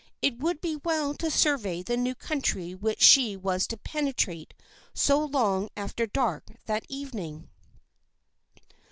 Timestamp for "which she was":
2.73-3.67